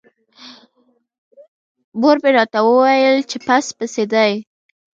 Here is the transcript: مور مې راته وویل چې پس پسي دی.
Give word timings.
مور 1.99 2.17
مې 2.23 2.31
راته 2.37 2.59
وویل 2.65 3.17
چې 3.29 3.37
پس 3.47 3.65
پسي 3.77 4.03
دی. 4.13 4.31